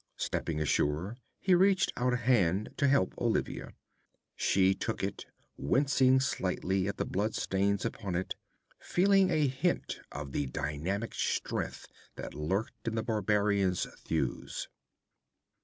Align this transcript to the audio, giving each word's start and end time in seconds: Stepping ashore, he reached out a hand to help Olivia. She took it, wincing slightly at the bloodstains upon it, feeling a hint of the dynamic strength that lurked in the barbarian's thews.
Stepping 0.17 0.59
ashore, 0.59 1.15
he 1.39 1.53
reached 1.53 1.93
out 1.95 2.11
a 2.11 2.17
hand 2.17 2.71
to 2.75 2.87
help 2.87 3.13
Olivia. 3.19 3.73
She 4.35 4.73
took 4.73 5.03
it, 5.03 5.27
wincing 5.57 6.19
slightly 6.21 6.87
at 6.87 6.97
the 6.97 7.05
bloodstains 7.05 7.85
upon 7.85 8.15
it, 8.15 8.33
feeling 8.79 9.29
a 9.29 9.45
hint 9.45 9.99
of 10.11 10.31
the 10.31 10.47
dynamic 10.47 11.13
strength 11.13 11.85
that 12.15 12.33
lurked 12.33 12.87
in 12.87 12.95
the 12.95 13.03
barbarian's 13.03 13.85
thews. 13.99 14.69